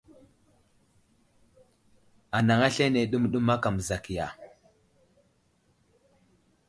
[2.37, 4.27] Anaŋ aslane ɗəmɗəm aka məzakiya.